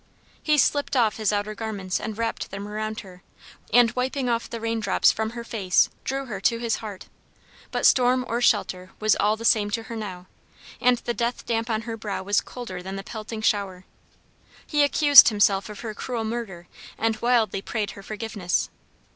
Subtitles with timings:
[0.41, 3.21] He slipped off his outer garments and wrapped them around her,
[3.71, 7.05] and wiping off the rain drops from her face drew her to his heart.
[7.69, 10.25] But storm or shelter was all the same to her now,
[10.81, 13.85] and the death damp on her brow was colder than the pelting shower.
[14.65, 18.71] He accused himself of her cruel murder and wildly prayed her forgiveness.